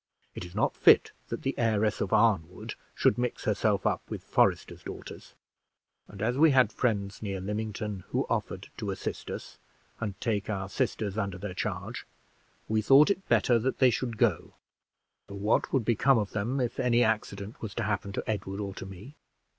[0.33, 4.81] It is not fit that the heiress of Arnwood should mix herself up with foresters'
[4.81, 5.35] daughters;
[6.07, 9.59] and as we had friends near Lymington, who offered to assist us,
[9.99, 12.07] and take our sisters under their charge,
[12.67, 14.55] we thought it better that they should go;
[15.27, 18.73] for what would become of them, if any accident was to happen to Edward or
[18.73, 19.13] to me?